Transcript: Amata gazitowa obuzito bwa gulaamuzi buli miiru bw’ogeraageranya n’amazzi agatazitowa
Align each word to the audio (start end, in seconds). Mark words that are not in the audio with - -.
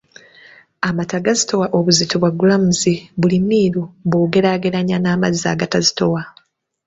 Amata 0.89 1.17
gazitowa 1.25 1.67
obuzito 1.77 2.15
bwa 2.21 2.31
gulaamuzi 2.37 2.93
buli 3.19 3.37
miiru 3.47 3.83
bw’ogeraageranya 4.07 4.97
n’amazzi 4.99 5.45
agatazitowa 5.53 6.21